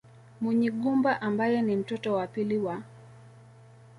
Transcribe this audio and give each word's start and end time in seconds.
Munyigumba 0.41 1.21
ambaye 1.21 1.59
ni 1.61 1.75
mtoto 1.75 2.13
wa 2.13 2.27
pili 2.27 2.57
wa 2.57 2.77